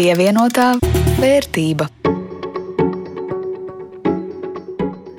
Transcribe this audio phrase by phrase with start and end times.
[0.00, 0.78] Pievienotā
[1.20, 1.84] vērtība.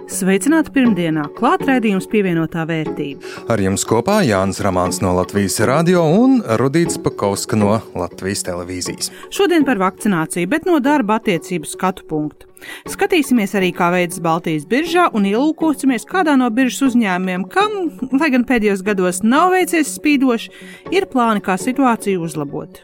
[0.10, 3.22] Sveicināti pirmdienā, klāt raidījums pievienotā vērtība.
[3.54, 9.12] Ar jums kopā Jānis Ramāns no Latvijas radio un Rudīts Pakauska no Latvijas televīzijas.
[9.30, 12.50] Šodien par vakcināciju, bet no darba attiecību skatu punktu.
[12.90, 17.78] Skatīsimies arī, kā veids Baltijas biržā un ielūkosimies kādā no biržas uzņēmumiem, kam,
[18.18, 20.50] lai gan pēdējos gados nav veicies spīdoši,
[20.98, 22.82] ir plāni, kā situāciju uzlabot.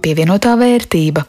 [0.00, 1.26] Pievienotā vērtība.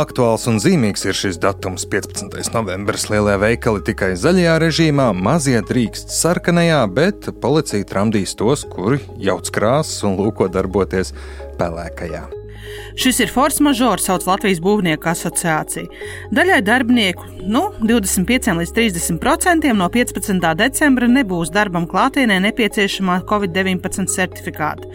[0.00, 2.50] Aktuāls un zīmīgs ir šis datums, 15.
[2.54, 3.08] novembris.
[3.10, 10.02] Lielie veikali tikai zaļajā režīmā, mazie drīkst sarkanajā, bet policija tramdīs tos, kuri jauc krāsas
[10.06, 11.14] un lūko darboties
[11.58, 12.39] pelēkajā.
[12.98, 15.86] Šis ir force majeure, sauc Latvijas Būvnieku asociācija.
[16.34, 20.50] Daļai darbinieku nu, 25 līdz 30% no 15.
[20.58, 24.90] decembra nebūs darbam klātienē nepieciešamā Covid-19 certifikāta,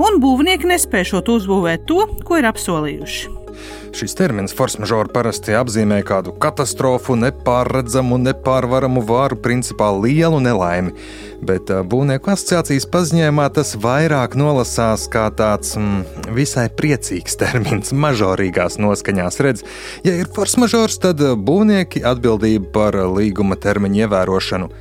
[0.00, 3.43] un būvnieki nespēšot uzbūvēt to, ko ir apsolījuši.
[3.94, 10.94] Šis termins force majeure parasti apzīmē kādu katastrofu, nepārredzamu, nepārvaramu vāru, principā lielu nelaimi.
[11.44, 19.40] Bet būvnieku asociācijas paziņojumā tas vairāk nolasās kā tāds mm, visai priecīgs termins, mažorīgās noskaņās.
[19.44, 19.66] Redz,
[20.06, 24.72] ja ir force majeure, tad būvnieki atbildību par līguma termiņu ievērošanu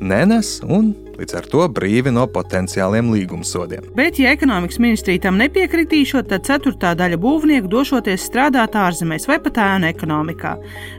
[0.00, 3.88] nenes un līdz ar to brīvi no potenciāliem līgumsodiem.
[3.98, 9.58] Bet, ja ekonomikas ministrija tam nepiekritīšot, tad ceturtā daļa būvnieku došoties strādāt ārzemēs vai pat
[9.64, 10.54] ēnu ekonomikā.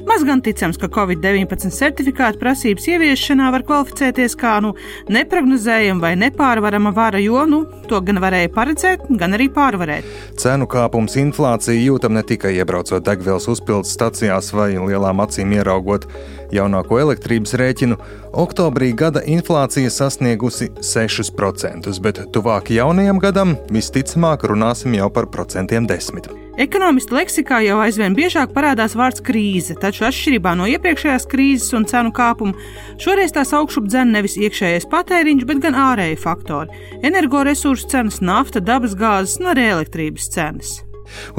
[0.10, 4.74] Maz gan ticams, ka Covid-19 certifikāta prasības ieviešanā var kvalificēties kā nu,
[5.12, 10.08] neparedzējama vai nepārvarama vara, jo nu, to gan varēja paredzēt, gan arī pārvarēt.
[10.40, 16.10] Cenu kāpums, inflācija jūtam ne tikai iebraucot degvielas uzpildes stacijās vai lielām acīm ieraugot
[16.54, 17.98] jaunāko elektrības rēķinu.
[18.40, 26.30] Oktobrī gada inflācija sasniegusi 6%, bet tuvāk jaunajam gadam visticamāk runāsim jau par procentiem desmit.
[26.60, 32.12] Ekonomistu leksikā jau aizvien biežāk parādās vārds krīze, taču atšķirībā no iepriekšējās krīzes un cenu
[32.16, 32.58] kāpuma,
[33.00, 39.40] šoreiz tās augšup dzen nevis iekšējais patēriņš, bet gan ārēji faktori- energoresursu cenas, nafta, dabasgāzes
[39.40, 40.89] un arī elektrības cenas.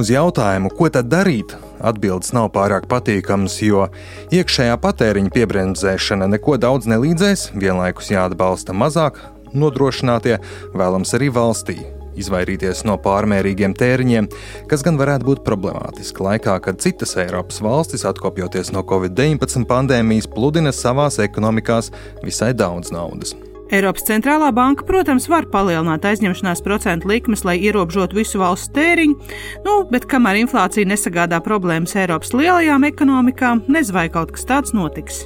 [0.00, 3.88] Uz jautājumu, ko tad darīt, atbildes nav pārāk patīkamas, jo
[4.34, 9.20] iekšējā patēriņa piebremzēšana neko daudz nelīdzēs, vienlaikus jāatbalsta mazāk
[9.54, 10.38] nodrošinātie,
[10.76, 11.80] vēlams arī valstī.
[12.20, 14.26] Izvairīties no pārmērīgiem tēriņiem,
[14.70, 20.74] kas gan varētu būt problemātiski laikā, kad citas Eiropas valstis, atkopjoties no Covid-19 pandēmijas, pludina
[20.74, 21.92] savās ekonomikās
[22.26, 23.36] visai daudz naudas.
[23.70, 29.36] Eiropas centrālā banka, protams, var palielināt aizņemšanās procentu likmes, lai ierobežotu visu valsts tēriņu,
[29.66, 35.22] nu, bet kamēr inflācija nesagādā problēmas Eiropas lielajām ekonomikām, nezinu, vai kaut kas tāds notiks.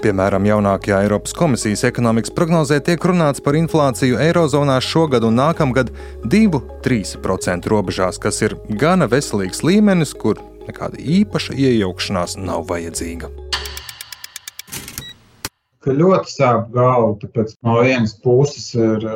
[0.00, 5.92] Piemēram, jaunākajā Eiropas komisijas ekonomikas prognozē tiek runāts par inflāciju Eirozonā šogad un nākamgad
[6.24, 13.41] 2-3% robežās, kas ir gana veselīgs līmenis, kur nekāda īpaša iejaukšanās nav vajadzīga
[15.84, 17.16] ka ļoti sāp galva.
[17.22, 19.06] Tāpēc no vienas puses ir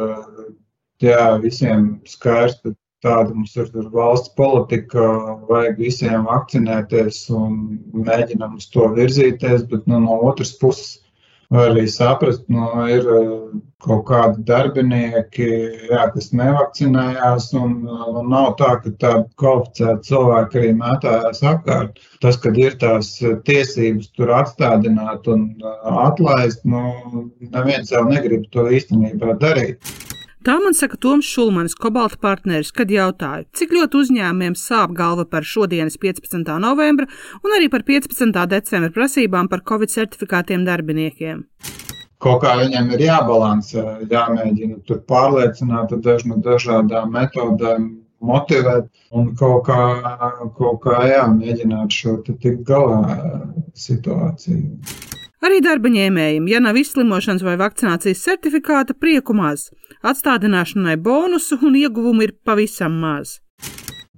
[1.03, 5.07] jā, visiem skaidrs, ka tāda mums ir valsts politika,
[5.51, 7.59] vajag visiem vakcinēties un
[8.07, 10.97] mēģinam uz to virzīties, bet nu, no otras puses
[11.55, 13.29] Var arī saprast, ka nu, ir eh,
[13.87, 15.47] kaut kādi darbinieki,
[15.93, 22.03] jā, kas nevakcinējās, un, un nav tā, ka tādi kvalificēti cilvēki arī mētājās apkārt.
[22.25, 23.13] Tas, kad ir tās
[23.47, 29.95] tiesības tur atstādināt un eh, atlaist, nu, neviens jau negrib to īstenībā darīt.
[30.47, 35.43] Tā man saka Toms Šulmanis, Kobalta partneris, kad jautāju, cik ļoti uzņēmumiem sāp galva par
[35.43, 36.53] šodienas 15.
[36.63, 37.09] novembra
[37.43, 38.31] un arī par 15.
[38.53, 41.43] decembra prasībām par Covid certifikātiem darbiniekiem.
[42.23, 47.91] Kaut kā viņiem ir jābalansē, jāmēģina tur pārliecināt ar daž, dažādām metodēm,
[48.23, 48.87] motivēt
[49.19, 49.83] un kaut kā,
[50.61, 53.03] kaut kā jā, mēģināt šo tikt galā
[53.75, 55.16] situāciju.
[55.47, 59.69] Arī darba ņēmējiem, ja nav izslimošanas vai vakcinācijas certifikāta, prieku maz.
[60.03, 63.37] Atstādināšanai bonusu un ieguvumu ir pavisam maz.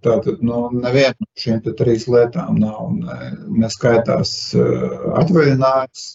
[0.05, 3.19] Tātad nu, neviena no šīm trīs lietām nav ne,
[3.65, 6.07] neskaitās uh, atvaļinājums,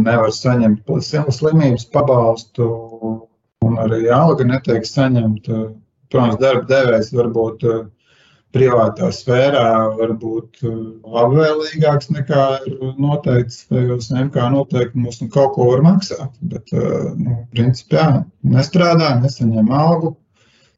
[0.00, 0.90] nevar saņemt
[1.36, 2.66] slimības pabalstu,
[3.66, 5.66] un arī alga netiek saņemta.
[6.10, 7.84] Protams, darba devējs varbūt uh,
[8.54, 9.66] privātā sfērā
[9.98, 10.76] var būt uh,
[11.16, 16.30] labvēlīgāks nekā ir noteikts tajos MK noteikumus, un kaut ko var maksāt.
[16.40, 18.06] Bet, uh, nu, principā,
[18.46, 20.14] nestrādā, nesaņem algu,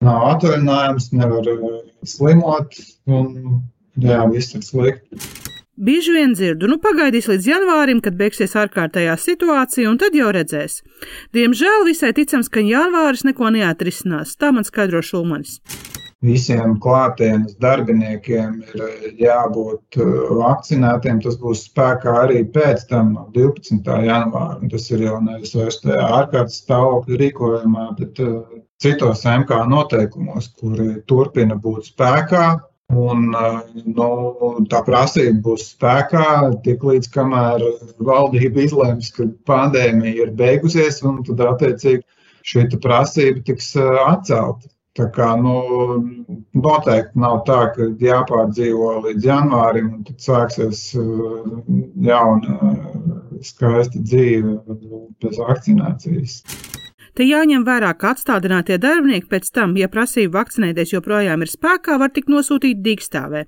[0.05, 2.81] nav atvaļinājums, nevar uh, slimot,
[3.11, 3.61] un
[4.01, 5.21] jā, viss ir slikti.
[5.79, 10.81] Bieži vien dzirdu, nu pagaidīs līdz janvārim, kad beigsies ārkārtējā situācija, un tad jau redzēs.
[11.37, 15.61] Diemžēl visai ticams, ka janvāris neko neatrisinās, tā man skaidro Šulmanis
[16.25, 21.21] visiem klātienes darbiniekiem ir eh, jābūt eh, vakcinētiem.
[21.23, 23.85] Tas būs spēkā arī pēc tam, no 12.
[24.09, 24.59] janvāra.
[24.73, 28.41] Tas ir jau nevis vairs tajā ārkārtas stāvokļa rīkojumā, bet eh,
[28.83, 32.49] citos MK noteikumos, kuri turpina būt spēkā.
[32.89, 33.35] Un,
[33.85, 34.05] nu,
[34.73, 36.23] tā prasība būs spēkā
[36.65, 37.61] tiklīdz kamēr
[38.01, 42.01] valdība izlems, ka pandēmija ir beigusies, un tad attiecīgi
[42.49, 44.73] šī prasība tiks atcelta.
[44.99, 45.55] Tā kā nu,
[46.59, 51.45] noteikti nav tā, ka jāpārdzīvo līdz janvārim, un tad sāksies uh,
[52.03, 52.73] jauna,
[53.47, 54.57] skaista dzīve
[55.23, 56.41] bez vakcinācijas.
[57.19, 62.13] Te jāņem vērā, ka atstādinātie darbinieki pēc tam, ja prasība vakcinēties joprojām ir spēkā, var
[62.15, 63.47] tikt nosūtīti dīkstāvē.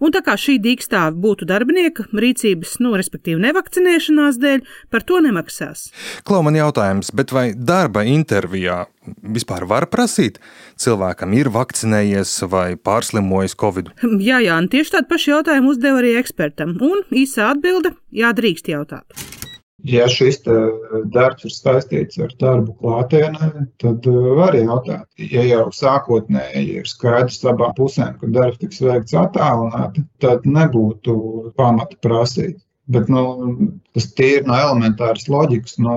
[0.00, 5.88] Un tā kā šī dīkstāve būtu darbinieka rīcības, nu, respektīvi nevakcinēšanās dēļ, par to nemaksās.
[6.28, 8.84] Klau man jautājums, bet vai darba intervijā
[9.22, 10.40] vispār var prasīt,
[10.80, 13.92] cilvēkam ir vakcinējies vai pārslimojis Covid?
[14.26, 18.72] Jā, jā, un tieši tādu pašu jautājumu uzdeva arī ekspertam, un īsa atbilde- jā, drīkst
[18.74, 19.45] jautāt.
[19.86, 20.40] Ja šis
[21.14, 23.50] darbs ir saistīts ar darbu klātienē,
[23.82, 29.14] tad uh, var jautāt, ja jau sākotnēji ir skaidrs abām pusēm, ka darbs tiks veikts
[29.20, 31.16] attālināti, tad nebūtu
[31.60, 32.56] pamata prasīt.
[32.90, 33.22] Bet nu,
[33.98, 35.72] tas ir no elementāras loģikas.
[35.82, 35.96] No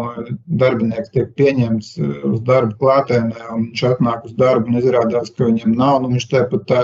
[0.61, 5.49] darbinieks tiek pieņemts uh, uz darbu klātienē, un viņš atnāk uz darbu un izrādās, ka
[5.49, 5.99] viņam nav.
[6.03, 6.75] Nu, viņš tepat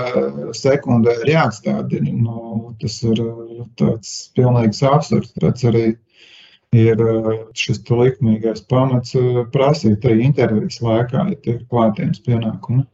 [0.57, 2.13] sekundē ir jāatstādina.
[2.21, 3.21] Nu, tas ir
[3.81, 5.33] tāds pilnīgs absurds.
[5.41, 5.87] Tāds arī
[6.75, 12.85] ir eh, šis likumīgais pamats eh, prasīt arī intervijas laikā, ja tie ir klātienes pienākumi.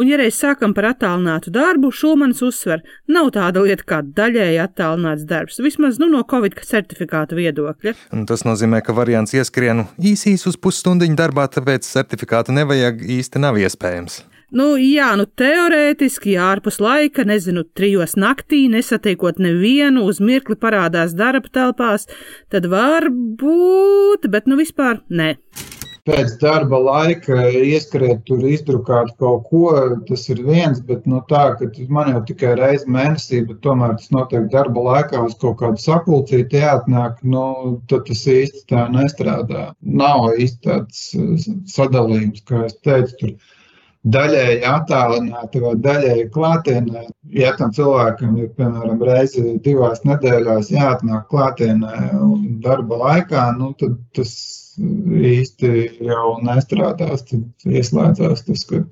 [0.00, 2.80] Un, ja reiz sākam par attālinātu darbu, Šulmanis uzsver,
[3.10, 7.92] nav tāda lieta kā daļēji attālināts darbs, vismaz nu, no Covid certifikāta viedokļa.
[8.16, 13.60] Un tas nozīmē, ka variants ieskrienu īsīs uz pusstundiņu darbā, tāpēc certifikātu nevajag īsti nav
[13.60, 14.22] iespējams.
[14.50, 21.14] Nu, jā, nu, teorētiski, ja ārpus laika, nezinu, trijos naktī, nesatiekot nevienu, uz mirkli parādās
[21.14, 22.08] darba telpās,
[22.50, 25.36] tad var būt, bet nu vispār nē.
[26.08, 29.68] Pēc darba laika ieskriet tur izdrukāt kaut ko,
[30.08, 34.10] tas ir viens, bet nu, tā, ka man jau tikai reizi mēnesī, bet tomēr tas
[34.16, 37.44] notiek darba laikā uz kaut kādu sapulcīti jāatnāk, nu,
[37.92, 39.68] tad tas īsti tā nestrādā.
[40.02, 41.06] Nav īsti tāds
[41.76, 43.56] sadalījums, kā es teicu, tur
[44.04, 47.04] daļēji attālināti vai daļēji klātienē.
[47.36, 53.98] Ja tam cilvēkam ir, piemēram, reizi divās nedēļās jāatnāk klātienē un darba laikā, nu, tad
[54.16, 54.32] tas
[54.80, 55.72] īsti
[56.08, 57.26] jau nestrādās.
[57.28, 58.84] Tad ieslēdzās tas, ka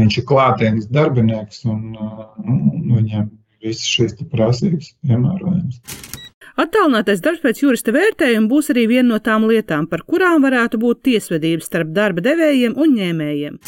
[0.00, 3.30] viņš ir klātienes darbinieks un, un viņam
[3.62, 5.82] visas šīs prasības piemērojamas.
[6.60, 11.04] Attālinātais darbs pēc jurista vērtējuma būs arī viena no tām lietām, par kurām varētu būt
[11.06, 13.60] tiesvedības starp darba devējiem un ņēmējiem.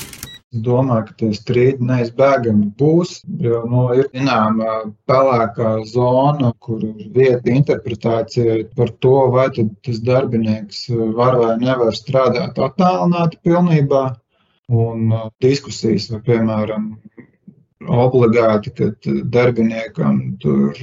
[0.53, 4.75] Domāju, ka tie strīdi neizbēgami būs, jo nu, ir zināma
[5.09, 10.85] pelēkā zona, kur ir vieta interpretācijai par to, vai tas darbinieks
[11.17, 14.05] var vai nevar strādāt attālināti pilnībā.
[14.73, 16.85] Un uh, diskusijas, vai, piemēram,
[17.89, 18.91] obligāti, ka
[19.33, 20.77] darbiniekam tur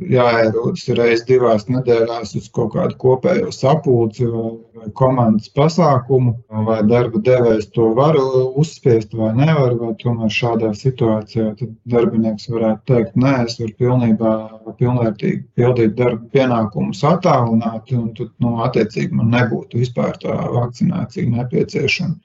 [0.00, 6.34] jāierodas reizes divās nedēļās uz kaut kādu kopējo sapulci vai, komandas pasākumu,
[6.66, 11.52] vai darba devējs to var uzspiest vai nevar, vai tomēr šādā situācijā
[11.92, 14.34] darbinieks varētu teikt, nē, es varu pilnībā,
[14.80, 22.18] pilnvērtīgi pildīt darba pienākumus attālināti, un tad, nu, attiecīgi man nebūtu vispār tā vakcinācija nepieciešama.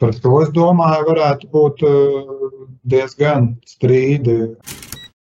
[0.00, 1.82] Par to, es domāju, varētu būt
[2.88, 4.36] diezgan strīdi.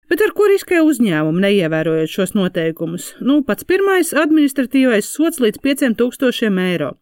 [0.10, 3.12] Bet ar ko riskē uzņēmumu neievērojot šos noteikumus?
[3.22, 6.94] Nu, pats pirmais- administratīvais sots līdz 5000 eiro.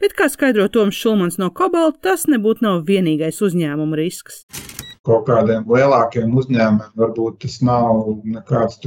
[0.00, 4.46] Bet, kā skaidro Toms Šulmans no Kobalta, tas nebūtu nav vienīgais uzņēmuma risks.
[5.04, 8.80] Kaut kādiem lielākiem uzņēmumiem varbūt tas nav nekāds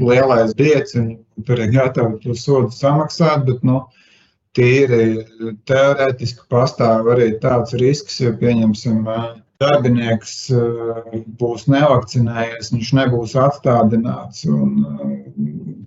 [0.00, 3.84] lielais viņi tur ir gatavi to sodu samaksāt, bet, nu,
[4.54, 5.06] tīri
[5.68, 9.02] teorētiski pastāv arī tāds risks, ja pieņemsim
[9.62, 10.34] darbinieks
[11.40, 14.76] būs nevakcinējies, viņš nebūs atstādināts un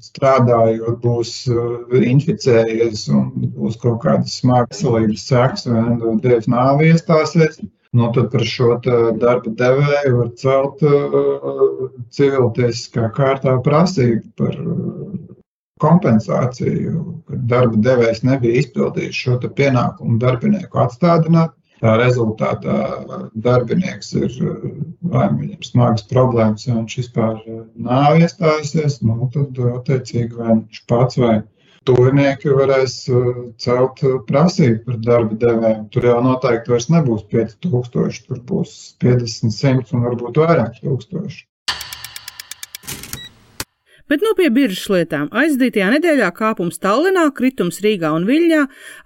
[0.03, 1.33] strādājot, būs
[2.11, 7.59] inficējies un būs kaut kādas smagas veselības sekas vai dievs nāvi iestāsies.
[7.97, 10.81] Nu, tad par šo darba devēju var celt
[12.13, 14.57] civiltiesiskā kārtā prasību par
[15.83, 22.75] kompensāciju, ka darba devējs nebija izpildījis šo pienākumu darbinieku atstādināt Tā rezultātā
[23.45, 24.37] darbinieks ir
[25.11, 27.43] vai nu viņam smagas problēmas, ja viņš vispār
[27.89, 31.35] nav iestājusies, nu, tad attiecīgi vai viņš pats vai
[31.87, 32.95] tuvinieki varēs
[33.61, 35.83] celt prasību par darba devēju.
[35.93, 38.73] Tur jau noteikti vairs nebūs 5000, tur būs
[39.05, 41.45] 50, 100 un varbūt vairāk tūkstoši.
[44.07, 45.27] Bet nu pie biržas lietām.
[45.35, 48.61] Aizdītajā nedēļā kāpums Tallinā, kritums Rīgā un Viļņā,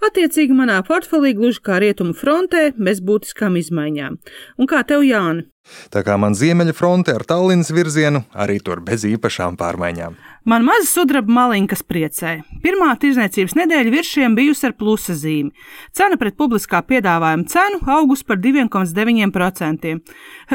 [0.07, 4.19] attiecīgi manā portfelī gluži kā rietumu frontē, bez būtiskām izmaiņām.
[4.61, 5.47] Un kā tev, Jāni?
[5.93, 10.17] Tā kā man ziemeļa fronte ar Tallinas virzienu, arī tur bez īpašām pārmaiņām.
[10.41, 12.31] Man maza sudraba maliņa, kas priecē.
[12.63, 15.51] Pirmā tirdzniecības nedēļa virsiem bijusi ar plusa zīmi.
[15.93, 19.91] Cena pret publiskā piedāvājuma cenu augus par 2,9%.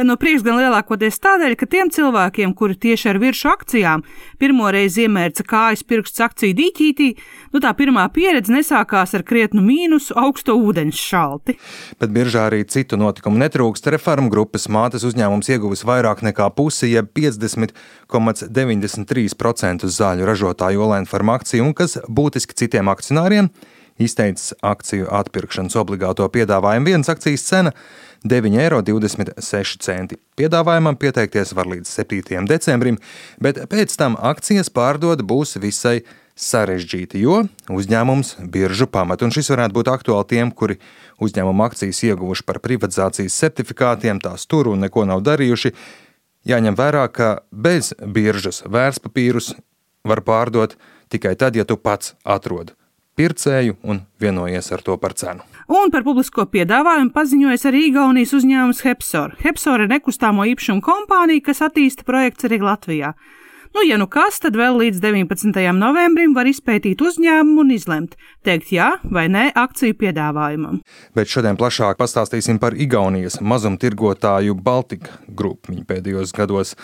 [0.03, 4.03] No prieks gan lielākoties tādēļ, ka tiem cilvēkiem, kuri tieši ar virsmu akcijām
[4.43, 7.09] pirmo reizi iemērca kājas pirksts akciju dīķītī,
[7.55, 11.57] nu tā pirmā pieredze nesākās ar krietnu mīnusu augsto ūdeņu šalti.
[12.03, 13.87] Bet biržā arī citu notikumu netrūkst.
[13.95, 21.73] Reformu grupas mātes uzņēmums ieguvis vairāk nekā pusi, jeb 50,93% zāļu ražotāju Olēna farmakciju un
[21.77, 23.47] kas būtiski citiem akcionāriem
[23.99, 26.91] izteicis akciju atpirkšanas obligāto piedāvājumu.
[26.91, 27.73] Vienas akcijas cena-
[28.25, 30.17] 9,26 eiro.
[30.37, 32.47] Piedāvājumam pieteikties var līdz 7.
[32.47, 32.99] decembrim,
[33.41, 36.03] bet pēc tam akcijas pārdod būs visai
[36.37, 40.79] sarežģīti, jo uzņēmums biržu pamet, un šis varētu būt aktuāli tiem, kuri
[41.25, 45.73] uzņēmuma akcijas ieguvuši par privatizācijas certifikātiem, tās tur un neko nav darījuši.
[46.47, 49.55] Jāņem vērā, ka bez biržas vērtspapīrus
[50.07, 50.77] var pārdot
[51.11, 52.77] tikai tad, ja tu pats atrod
[53.17, 55.45] pircēju un vienojies ar to par cenu.
[55.73, 59.35] Un par publisko piedāvājumu paziņojas arī Igaunijas uzņēmums Hepsor.
[59.41, 63.15] Hepsor ir nekustāmo īpašumu kompānija, kas attīsta projekts arī Latvijā.
[63.75, 65.57] Nu, ja nu kas, tad vēl līdz 19.
[65.77, 68.15] novembrim var izpētīt uzņēmumu un izlemt,
[68.47, 70.79] teikt jā vai nē akciju piedāvājumam.
[71.17, 75.73] Bet šodien plašāk pastāstīsim par Igaunijas mazumtirgotāju Baltika grupu.
[75.73, 76.75] Viņi pēdējos gados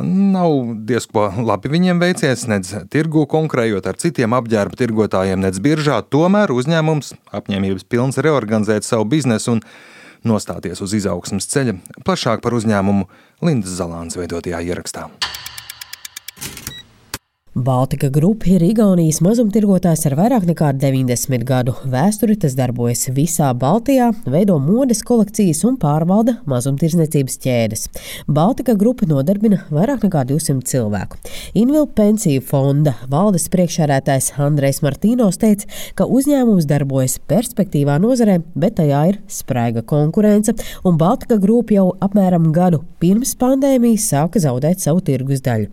[0.00, 6.00] nav diezgan labi viņiem veicies, nedz tirgu konkurējot ar citiem apģērba tirgotājiem, nedz biržā.
[6.02, 9.64] Tomēr uzņēmums apņēmības pilns reorganizēt savu biznesu un
[10.26, 11.78] nostāties uz izaugsmas ceļa.
[12.04, 13.08] Plašāk par uzņēmumu
[13.46, 15.08] Lindas Zalāns veidotajā ierakstā.
[17.60, 22.38] Baltika Grupa ir Igaunijas mazumtirgotājs ar vairāk nekā 90 gadu vēsturi.
[22.40, 27.82] Tas darbojas visā Baltijā, veido modes kolekcijas un pārvalda mazumtirdzniecības ķēdes.
[28.32, 31.18] Baltika Grupa nodarbina vairāk nekā 200 cilvēku.
[31.60, 35.68] Invilu pensiju fonda valdes priekšsēdētājs Andrejs Martīnos teica,
[36.00, 42.48] ka uzņēmums darbojas perspektīvā nozarē, bet tajā ir spraiga konkurence, un Baltika Grupa jau apmēram
[42.56, 45.68] gadu pirms pandēmijas sāka zaudēt savu tirgus daļu.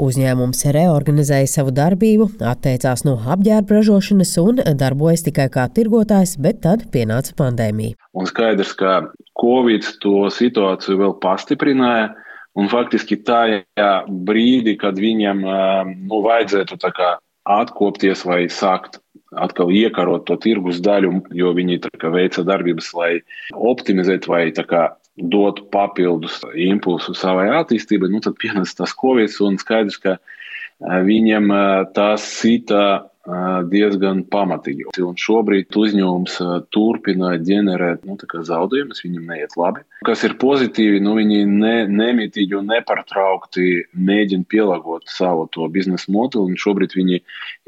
[0.00, 6.62] Uzņēmums reorganizēja reorganizēja savu darbību, atteicās no apģērba ražošanas un darbojas tikai kā tirgotājs, bet
[6.62, 7.96] tad pienāca pandēmija.
[8.14, 12.14] Un skaidrs, ka Covid to situāciju vēl pastiprināja.
[12.58, 16.76] Un faktiski tajā brīdī, kad viņam nu, vajadzētu
[17.46, 18.98] atkopties vai sākt
[19.38, 23.20] atkal iekarot to tirgus daļu, jo viņi kā, veica darbības, lai
[23.54, 30.00] optimizētu vai kā, dotu papildus impulsu savai attīstībai, nu, tad pienāca tas Covid un skaidrs,
[30.00, 30.16] ka
[30.80, 31.52] viņiem
[31.94, 32.82] tas sita
[33.70, 34.88] diezgan pamatīgi.
[35.04, 36.38] Un šobrīd uzņēmums
[36.72, 39.84] turpina ģenerēt nu, zaudējumus, viņam neiet labi.
[40.00, 46.56] Kas ir pozitīvi, nu, viņi ne, nemitīgi un nepārtraukti mēģina pielāgot savu to biznesa modeli,
[46.56, 47.18] šobrīd viņi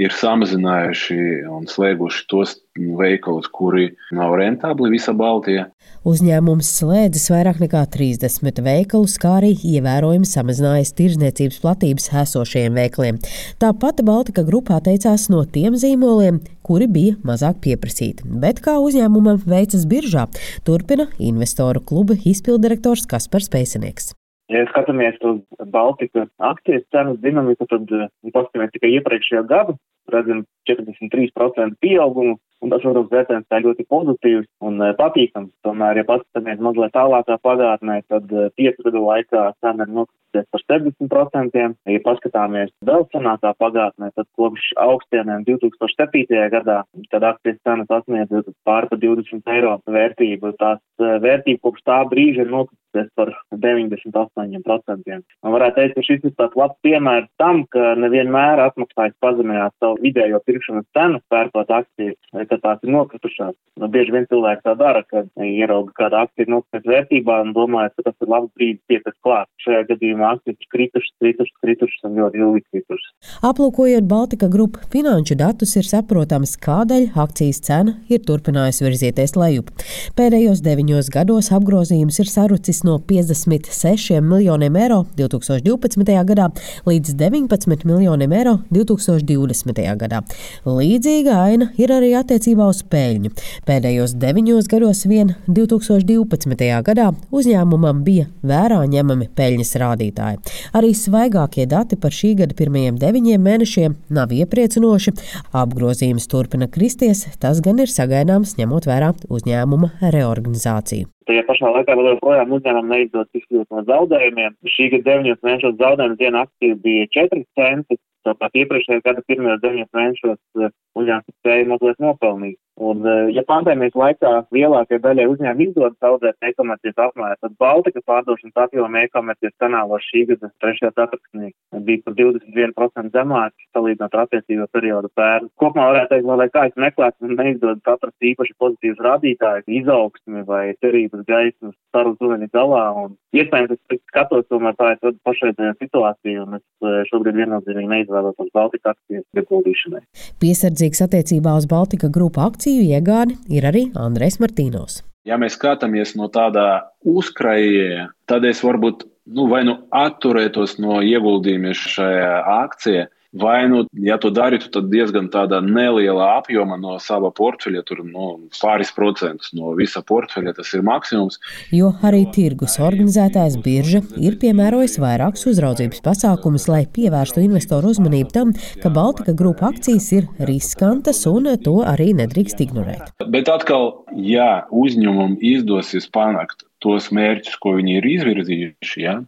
[0.00, 1.18] ir samazinājuši
[1.52, 5.66] un slēguši tos veikalus, kuri nav rentabli visā Baltijā.
[6.08, 13.20] Uzņēmums slēdzis vairāk nekā 30 veikalus, kā arī ievērojami samazinājis tirzniecības platības esošajiem veikaliem.
[13.60, 18.26] Tāpat Baltika grupā teicās no tiem zīmoliem, kuri bija mazāk pieprasīti.
[18.42, 20.26] Bet kā uzņēmumam veicas biržā,
[20.66, 24.12] turpina investoru kluba izpildirektors Kaspars Pēcinieks.
[24.52, 25.40] Ja skatāmies uz
[25.72, 27.88] Baltikas akcijas cenas dinamiku, tad
[28.34, 29.76] paskatāmies tikai iepriekšējo gadu,
[30.12, 35.52] redzam 43% pieaugumu, un tas, protams, vērtējums tā ļoti pozitīvs un eh, patīkams.
[35.66, 40.64] Tomēr, ja paskatāmies mazliet tālākā pagātnē, tad eh, piecu gadu laikā cena ir nokritusies par
[40.70, 41.64] 70%.
[41.92, 46.26] Ja paskatāmies vēl senākā pagātnē, tad kopš augstieniem 2007.
[46.54, 46.82] gadā,
[47.14, 50.54] tad akcijas cena sasniedz pār par 20 eiro vērtību.
[50.62, 55.22] Tās eh, vērtība kopš tā brīža ir nokritusies pieaugusies par 98%.
[55.42, 59.98] Man varētu teikt, ka šis ir tāds labs piemērs tam, ka nevienmēr atmaksājas pazemināt savu
[60.02, 63.54] vidējo pirkšanas cenu, pērkot akcijas, vai ka tās ir nokritušās.
[63.80, 67.92] Nu, bieži vien cilvēki tā dara, kad ierauga kāda akcija ir nokritusies vērtībā un domāja,
[67.96, 69.48] ka tas ir labs brīdis piekas klāt.
[69.64, 73.12] Šajā gadījumā akcijas ir kritušas, kritušas, kritušas un ļoti ilgi kritušas.
[73.48, 79.72] Aplūkojot Baltika grupu finanšu datus, ir saprotams, kādēļ akcijas cena ir turpinājusi virzieties lejup.
[80.18, 86.16] Pēdējos deviņos gados apgrozījums ir sarucis no 56 miljoniem eiro 2012.
[86.28, 86.48] gadā
[86.88, 89.82] līdz 19 miljoniem eiro 2020.
[90.00, 90.22] gadā.
[90.66, 93.32] Līdzīga aina ir arī attiecībā uz peļņu.
[93.68, 96.68] Pēdējos deviņos gados vien 2012.
[96.88, 100.42] gadā uzņēmumam bija vērā ņemami peļņas rādītāji.
[100.78, 105.16] Arī svaigākie dati par šī gada pirmajiem deviņiem mēnešiem nav iepriecinoši.
[105.62, 111.12] Apgrozījums turpina kristies, tas gan ir sagaidāms ņemot vērā uzņēmuma reorganizāciju.
[111.28, 114.56] Tajā pašā laikā vēl joprojām uzņēmumam neizdodas izkļūt no zaudējumiem.
[114.74, 117.98] Šī gada 9 mēnešos zaudējuma diena aktīvi bija 4 centi.
[118.26, 122.58] Tāpat iepriekšējā gada pirmajos 9 mēnešos uzņēmums spēja mazliet nopelnīt.
[122.80, 123.04] Un,
[123.36, 129.52] ja pandēmijas laikā lielākajai daļai uzņēmumu izdodas zaudēt e-komercijas apmērā, tad Baltika pārdošanas apjoma e-komercijas
[129.60, 130.80] kanālos šī gada 3.
[130.96, 131.50] ceturksnī
[131.84, 135.50] bija par 21% zemāk salīdzinot ar attiecīgo periodu pērn.
[135.60, 141.26] Kopumā varētu teikt, lai kā es meklētu, neizdodas atrast īpaši pozitīvus rādītājus, izaugsmi vai cerības
[141.28, 142.86] gaismas sarunas ūdeni galā.
[143.02, 148.96] Un, iespējams, es skatos tomēr tā ir pašreizējā situācija, un es šobrīd viennozīmīgi neizvēlos Baltika
[148.96, 150.02] akcijas ieguldīšanai.
[150.40, 155.00] Piesardzīgs attiecībā uz Baltika grupu akciju iegādi ir arī Andrēs Martīnos.
[155.26, 161.76] Ja mēs skatāmies no tādā uzkrājēja, tad es varbūt nu, vai nu atturētos no ieguldījumiem
[161.78, 167.30] šajā akcijā, Vai nu, ja tu dari, tu tad diezgan tādā nelielā apjomā no sava
[167.32, 168.26] portfeļa, tur no
[168.58, 171.38] pāris procentus no visa portfeļa, tas ir maksimums.
[171.72, 178.52] Jo arī tirgus organizētājs birža ir piemērojis vairākus uzraudzības pasākumus, lai pievērstu investoru uzmanību tam,
[178.82, 183.14] ka Baltika grupa akcijas ir riskantas un to arī nedrīkst ignorēt.
[183.32, 189.20] Bet atkal, ja uzņēmumam izdosies panākt tos mērķus, ko viņi ir izvirzījuši, ja,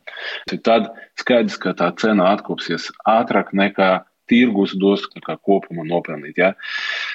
[0.67, 3.93] tad skaidrs, ka tā cena atkopsies ātrāk nekā
[4.31, 5.05] tirgus dos
[5.45, 6.39] kopumā nopelnīt.
[6.41, 6.53] Ja.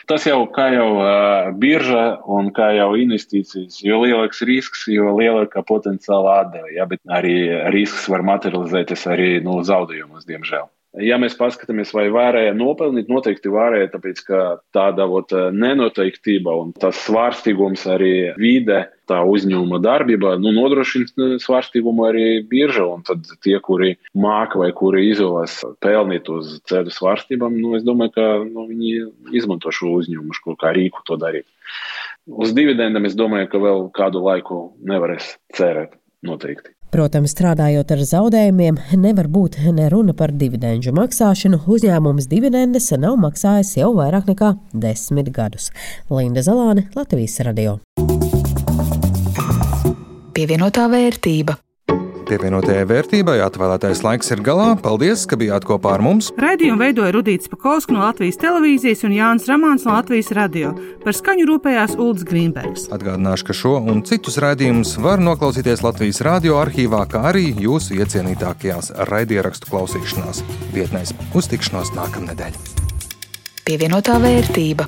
[0.10, 5.63] Tas jau kā jau uh, birža un kā jau investīcijas, jo lielāks risks, jo lielāka
[5.65, 6.74] potenciāla atdeve.
[6.77, 7.38] Ja, bet arī
[7.74, 10.69] risks var materializēties arī no nu, zaudējumos, diemžēl.
[11.05, 14.39] Ja mēs paskatāmies, vai varēja nopelnīt, noteikti varēja, tāpēc ka
[14.74, 22.26] tāda vot, nenoteiktība un tas svārstīgums arī vide, tā uzņēmuma darbība nu, nodrošina svārstīgumu arī
[22.50, 22.88] birža.
[23.08, 28.28] Tad tie, kuri māca vai kuri izvēlas pelnīt uz ceļu svārstībām, nu, es domāju, ka
[28.45, 31.48] nu, viņi izmanto šo uzņēmumu kā rīku to darīt.
[32.30, 36.76] Uz dividendiem es domāju, ka vēl kādu laiku nevarēs cerēt noteikti.
[36.89, 41.62] Protams, strādājot ar zaudējumiem, nevar būt ne runa par dividendžu maksāšanu.
[41.69, 45.69] Uzņēmums dividendes nav maksājis jau vairāk nekā desmit gadus.
[46.10, 47.78] Linda Zalāne, Latvijas radio.
[50.39, 51.58] Pievienotā vērtība.
[52.30, 54.69] Pievienotajai vērtībai atvēlētais laiks ir galā.
[54.80, 56.30] Paldies, ka bijāt kopā ar mums.
[56.39, 60.69] Raidījumu veidoja Rudīts Pakausks no Latvijas televīzijas un Jānis Ramāns no Latvijas radio.
[61.04, 62.86] Par skaņu rūpējās Ulds Grīmbergs.
[62.95, 68.93] Atgādināšu, ka šo un citus raidījumus var noklausīties Latvijas radio arhīvā, kā arī jūsu iecienītākajās
[69.12, 70.39] raidierakstu klausīšanās
[70.71, 71.12] vietnēs.
[71.36, 72.56] Uz tikšanos nākamnedēļ!
[73.67, 74.88] Pievienotā vērtība.